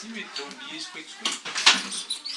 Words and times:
Cimitromias 0.00 0.86
coitus 0.86 1.14
coitus. 1.14 2.29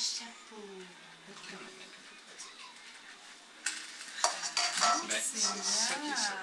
Chapeau. 0.00 0.56
Ben, 5.06 5.20
c'est 5.22 5.38
ça 5.38 5.94
qui 5.94 6.08
est 6.08 6.16
ça. 6.16 6.40